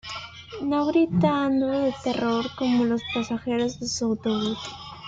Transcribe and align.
No 0.63 0.87
gritando 0.87 1.67
de 1.67 1.93
terror 2.03 2.45
como 2.55 2.85
los 2.85 3.03
pasajeros 3.13 3.79
de 3.79 3.87
su 3.87 4.05
autobús. 4.05 4.57